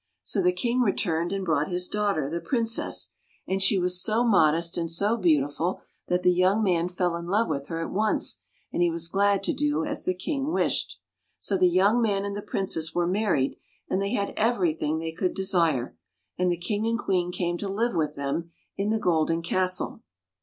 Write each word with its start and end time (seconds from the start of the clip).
So 0.23 0.41
the 0.41 0.51
King 0.51 0.81
re 0.81 0.93
toned 0.95 1.31
and 1.31 1.45
brought 1.45 1.67
his 1.67 1.87
daughter, 1.87 2.27
the 2.27 2.41
Princess; 2.41 3.11
and 3.47 3.61
she 3.61 3.77
was 3.77 4.01
so 4.01 4.23
modest 4.23 4.75
and 4.75 4.89
so 4.89 5.15
beautiful 5.15 5.79
that 6.07 6.23
the 6.23 6.33
young 6.33 6.63
man 6.63 6.89
fell 6.89 7.15
in 7.15 7.27
love 7.27 7.47
with 7.47 7.67
her 7.67 7.79
at 7.85 7.91
once, 7.91 8.37
and 8.73 8.81
he 8.81 8.89
was 8.89 9.07
glad 9.07 9.43
to 9.43 9.53
do 9.53 9.85
as 9.85 10.03
the 10.03 10.15
King 10.15 10.51
wished. 10.51 10.97
So 11.37 11.55
the 11.55 11.69
young 11.69 12.01
man 12.01 12.25
and 12.25 12.35
the 12.35 12.41
Princess 12.41 12.95
were 12.95 13.05
married, 13.05 13.57
and 13.91 14.01
they 14.01 14.13
had 14.13 14.33
everything 14.35 14.97
that 14.97 15.05
they 15.05 15.11
could 15.11 15.35
desire. 15.35 15.95
And 16.35 16.51
the 16.51 16.57
King 16.57 16.87
and 16.87 16.97
Queen 16.97 17.31
came 17.31 17.59
to 17.59 17.67
live 17.69 17.93
with 17.93 18.15
them 18.15 18.49
in 18.75 18.89
the 18.89 18.97
golden 18.97 19.43
castle. 19.43 20.01